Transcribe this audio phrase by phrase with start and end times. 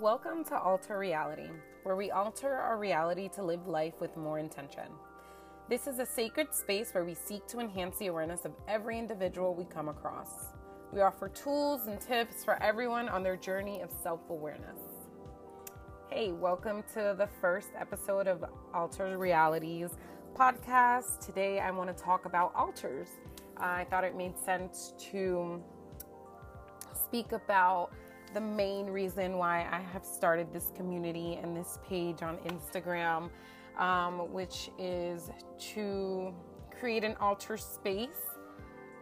[0.00, 1.50] Welcome to Altar Reality,
[1.82, 4.84] where we alter our reality to live life with more intention.
[5.68, 9.56] This is a sacred space where we seek to enhance the awareness of every individual
[9.56, 10.50] we come across.
[10.92, 14.78] We offer tools and tips for everyone on their journey of self awareness.
[16.10, 19.90] Hey, welcome to the first episode of Altar Realities
[20.36, 21.26] podcast.
[21.26, 23.08] Today I want to talk about altars.
[23.56, 25.60] I thought it made sense to
[26.94, 27.90] speak about
[28.34, 33.30] the main reason why I have started this community and this page on Instagram,
[33.78, 35.30] um, which is
[35.72, 36.34] to
[36.78, 38.08] create an altar space.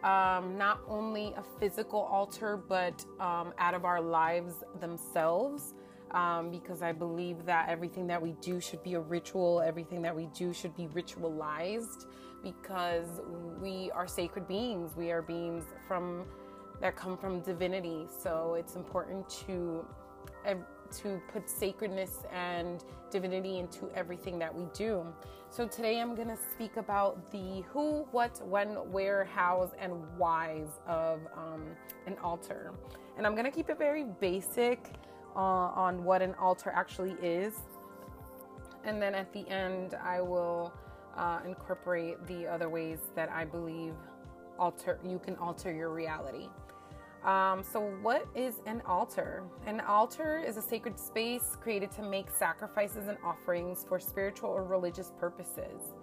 [0.03, 5.73] Um, not only a physical altar, but um, out of our lives themselves.
[6.11, 10.15] Um, because I believe that everything that we do should be a ritual, everything that
[10.15, 12.05] we do should be ritualized,
[12.41, 13.19] because
[13.61, 14.95] we are sacred beings.
[14.95, 16.23] We are beings from
[16.81, 18.07] that come from divinity.
[18.21, 19.85] So it's important to
[20.91, 25.05] to put sacredness and divinity into everything that we do.
[25.49, 30.67] So today I'm going to speak about the who, what, when, where, hows, and whys
[30.87, 31.63] of um,
[32.05, 32.73] an altar.
[33.17, 34.79] And I'm going to keep it very basic
[35.35, 37.53] uh, on what an altar actually is.
[38.83, 40.73] And then at the end, I will
[41.15, 43.93] uh, incorporate the other ways that I believe
[44.59, 46.49] alter you can alter your reality.
[47.23, 49.43] Um, so, what is an altar?
[49.65, 54.63] An altar is a sacred space created to make sacrifices and offerings for spiritual or
[54.63, 55.95] religious purposes.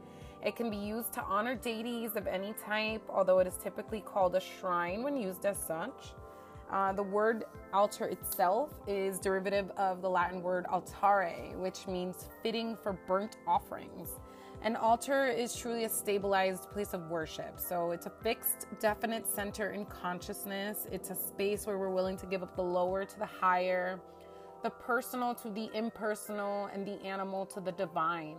[0.44, 4.34] It can be used to honor deities of any type, although it is typically called
[4.34, 6.12] a shrine when used as such.
[6.70, 12.76] Uh, the word altar itself is derivative of the Latin word altare, which means fitting
[12.82, 14.10] for burnt offerings.
[14.64, 17.60] An altar is truly a stabilized place of worship.
[17.60, 20.86] So it's a fixed, definite center in consciousness.
[20.90, 24.00] It's a space where we're willing to give up the lower to the higher,
[24.62, 28.38] the personal to the impersonal, and the animal to the divine.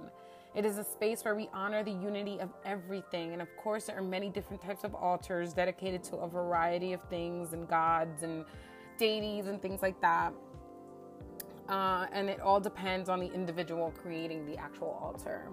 [0.55, 3.33] It is a space where we honor the unity of everything.
[3.33, 7.03] And of course, there are many different types of altars dedicated to a variety of
[7.03, 8.45] things and gods and
[8.97, 10.33] deities and things like that.
[11.69, 15.49] Uh, and it all depends on the individual creating the actual altar.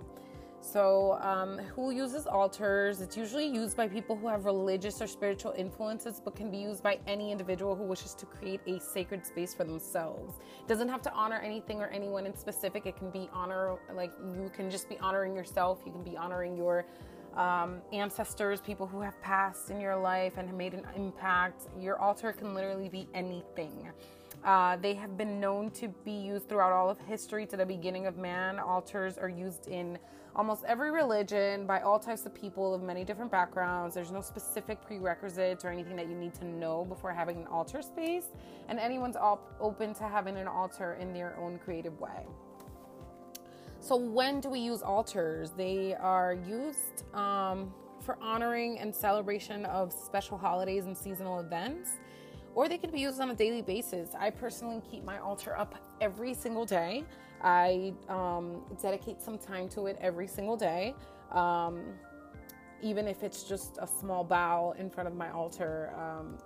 [0.65, 3.01] So, um, who uses altars?
[3.01, 6.85] It's usually used by people who have religious or spiritual influences, but can be used
[6.85, 10.39] by any individual who wishes to create a sacred space for themselves.
[10.61, 12.87] It doesn't have to honor anything or anyone in specific.
[12.87, 15.81] It can be honor, like you can just be honoring yourself.
[15.85, 16.87] You can be honoring your
[17.35, 21.67] um, ancestors, people who have passed in your life and have made an impact.
[21.77, 23.91] Your altar can literally be anything.
[24.45, 28.07] Uh, they have been known to be used throughout all of history to the beginning
[28.07, 28.59] of man.
[28.59, 29.99] Altars are used in
[30.35, 33.95] almost every religion by all types of people of many different backgrounds.
[33.95, 37.83] There's no specific prerequisites or anything that you need to know before having an altar
[37.83, 38.27] space,
[38.69, 42.27] and anyone's op- open to having an altar in their own creative way.
[43.79, 45.51] So, when do we use altars?
[45.51, 51.99] They are used um, for honoring and celebration of special holidays and seasonal events
[52.55, 54.11] or they can be used on a daily basis.
[54.19, 57.05] I personally keep my altar up every single day.
[57.43, 60.95] I um, dedicate some time to it every single day.
[61.33, 61.83] Um,
[62.83, 66.39] even if it's just a small bow in front of my altar, um,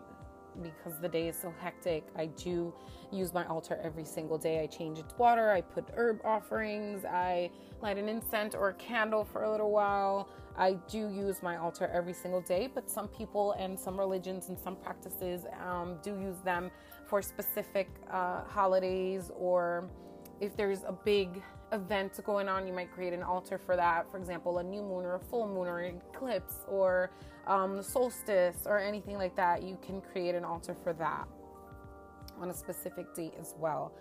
[0.63, 2.73] because the day is so hectic, I do
[3.13, 4.63] use my altar every single day.
[4.63, 7.51] I change its water, I put herb offerings, I
[7.83, 10.29] light an incense or a candle for a little while.
[10.57, 14.59] I do use my altar every single day, but some people and some religions and
[14.59, 16.71] some practices um, do use them
[17.07, 19.89] for specific uh, holidays or
[20.41, 24.11] if there's a big event going on, you might create an altar for that.
[24.11, 27.11] For example, a new moon or a full moon or an eclipse or
[27.47, 29.63] um, solstice or anything like that.
[29.63, 31.27] You can create an altar for that
[32.41, 33.93] on a specific date as well.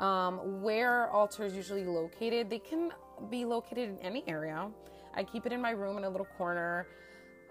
[0.00, 2.90] Um, where altars usually located, they can
[3.30, 4.68] be located in any area.
[5.14, 6.86] I keep it in my room in a little corner.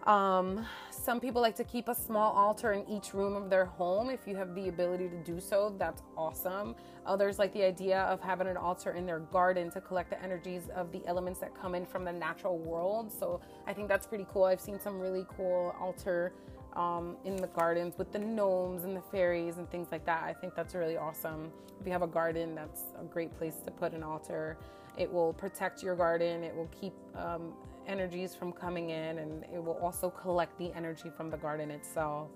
[0.07, 4.09] Um, some people like to keep a small altar in each room of their home.
[4.09, 6.75] If you have the ability to do so, that's awesome.
[7.05, 10.69] Others like the idea of having an altar in their garden to collect the energies
[10.75, 13.11] of the elements that come in from the natural world.
[13.11, 14.43] So I think that's pretty cool.
[14.43, 16.33] I've seen some really cool altar
[16.73, 20.23] um, in the gardens with the gnomes and the fairies and things like that.
[20.23, 21.51] I think that's really awesome.
[21.79, 24.57] If you have a garden, that's a great place to put an altar.
[24.97, 26.43] It will protect your garden.
[26.43, 27.53] It will keep um,
[27.87, 32.29] energies from coming in, and it will also collect the energy from the garden itself.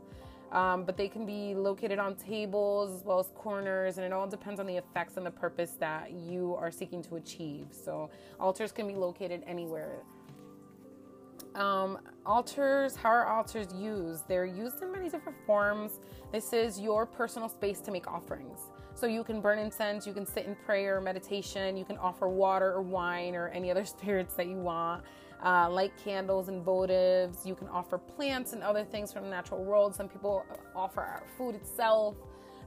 [0.51, 4.27] Um, but they can be located on tables as well as corners, and it all
[4.27, 7.67] depends on the effects and the purpose that you are seeking to achieve.
[7.71, 8.09] So,
[8.39, 10.03] altars can be located anywhere.
[11.55, 14.27] Um, altars, how are altars used?
[14.27, 15.99] They're used in many different forms.
[16.31, 18.59] This is your personal space to make offerings.
[18.93, 22.71] So you can burn incense, you can sit in prayer, meditation, you can offer water
[22.71, 25.03] or wine or any other spirits that you want.
[25.43, 27.45] Uh, light candles and votives.
[27.45, 29.93] You can offer plants and other things from the natural world.
[29.93, 30.45] Some people
[30.75, 32.15] offer food itself.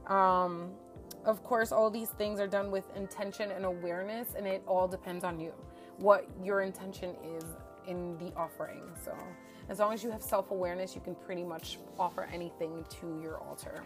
[0.07, 0.71] Um,
[1.25, 5.23] of course, all these things are done with intention and awareness, and it all depends
[5.23, 5.51] on you,
[5.97, 7.43] what your intention is
[7.87, 8.83] in the offering.
[9.03, 9.13] So,
[9.67, 13.37] as long as you have self awareness, you can pretty much offer anything to your
[13.39, 13.83] altar.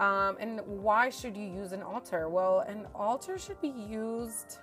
[0.00, 2.28] Um, and why should you use an altar?
[2.28, 4.58] Well, an altar should be used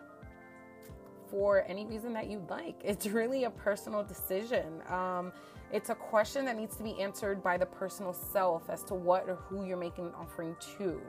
[1.29, 2.81] for any reason that you'd like.
[2.83, 4.81] It's really a personal decision.
[4.89, 5.31] Um,
[5.71, 9.29] it's a question that needs to be answered by the personal self as to what
[9.29, 10.99] or who you're making an offering to.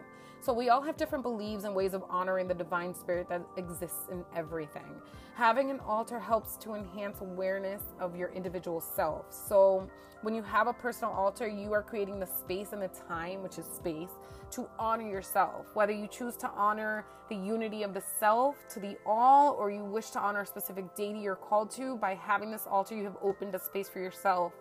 [0.43, 4.09] So we all have different beliefs and ways of honoring the divine spirit that exists
[4.11, 4.91] in everything.
[5.35, 9.27] Having an altar helps to enhance awareness of your individual self.
[9.31, 9.87] So
[10.23, 13.59] when you have a personal altar, you are creating the space and the time, which
[13.59, 14.11] is space,
[14.53, 15.67] to honor yourself.
[15.75, 19.85] Whether you choose to honor the unity of the self to the all, or you
[19.85, 23.17] wish to honor a specific deity you're called to, by having this altar, you have
[23.23, 24.55] opened a space for yourself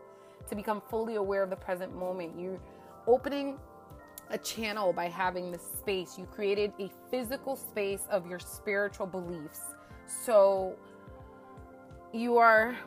[0.50, 2.38] to become fully aware of the present moment.
[2.38, 2.60] You're
[3.08, 3.58] opening
[4.30, 6.18] a channel by having this space.
[6.18, 9.62] You created a physical space of your spiritual beliefs.
[10.06, 10.76] So
[12.14, 12.78] you are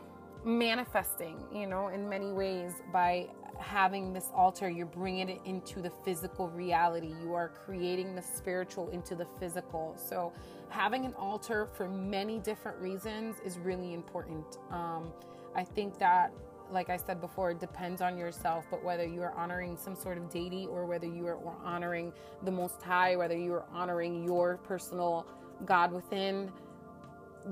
[0.44, 3.28] manifesting, you know, in many ways by
[3.58, 4.68] having this altar.
[4.68, 7.12] You're bringing it into the physical reality.
[7.22, 9.94] You are creating the spiritual into the physical.
[9.96, 10.32] So
[10.68, 14.58] having an altar for many different reasons is really important.
[14.70, 15.12] Um,
[15.54, 16.32] I think that
[16.72, 20.18] like I said before, it depends on yourself, but whether you are honoring some sort
[20.18, 24.56] of deity or whether you are honoring the Most High, whether you are honoring your
[24.58, 25.26] personal
[25.64, 26.50] God within,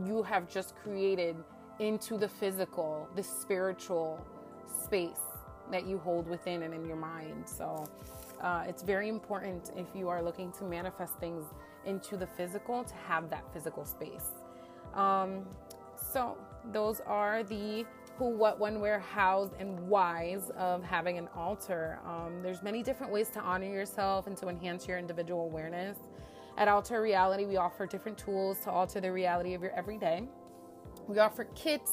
[0.07, 1.37] you have just created
[1.79, 4.25] into the physical, the spiritual
[4.85, 5.21] space
[5.71, 7.49] that you hold within and in your mind.
[7.49, 7.87] So
[8.41, 11.45] uh, it's very important if you are looking to manifest things
[11.85, 14.33] into the physical to have that physical space.
[14.95, 15.47] Um,
[16.13, 16.37] so
[16.73, 17.87] those are the
[18.21, 21.99] who, what, when, where, hows, and whys of having an altar.
[22.05, 25.97] Um, there's many different ways to honor yourself and to enhance your individual awareness.
[26.59, 30.25] At Altar Reality, we offer different tools to alter the reality of your everyday.
[31.09, 31.93] We offer kits,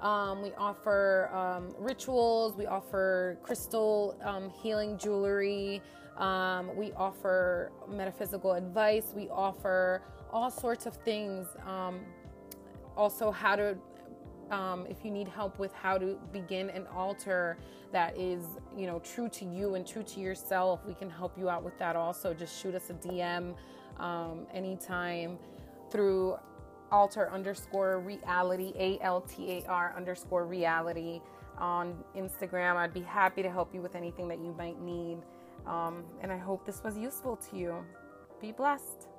[0.00, 5.82] um, we offer um, rituals, we offer crystal um, healing jewelry,
[6.16, 10.00] um, we offer metaphysical advice, we offer
[10.32, 11.48] all sorts of things.
[11.66, 12.00] Um,
[12.96, 13.76] also, how to
[14.50, 17.56] um, if you need help with how to begin an altar
[17.92, 18.44] that is
[18.76, 21.76] you know true to you and true to yourself we can help you out with
[21.78, 22.34] that also.
[22.34, 23.54] Just shoot us a dm
[23.98, 25.38] um, anytime
[25.90, 26.36] through
[26.90, 31.20] altar underscore reality a-l-t-a-r underscore reality
[31.58, 32.76] on instagram.
[32.76, 35.18] I'd be happy to help you with anything that you might need.
[35.66, 37.84] Um, and i hope this was useful to you.
[38.40, 39.09] Be blessed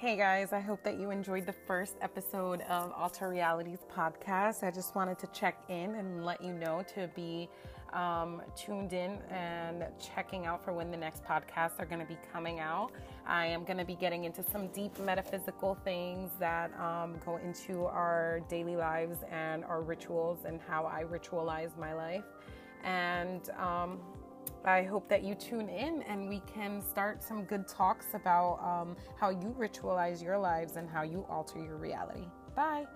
[0.00, 4.62] Hey guys, I hope that you enjoyed the first episode of Altar Realities podcast.
[4.62, 7.50] I just wanted to check in and let you know to be
[7.92, 12.16] um, tuned in and checking out for when the next podcasts are going to be
[12.32, 12.92] coming out.
[13.26, 17.84] I am going to be getting into some deep metaphysical things that um, go into
[17.84, 22.24] our daily lives and our rituals and how I ritualize my life.
[22.84, 24.00] And um,
[24.64, 28.96] I hope that you tune in and we can start some good talks about um,
[29.18, 32.26] how you ritualize your lives and how you alter your reality.
[32.54, 32.86] Bye.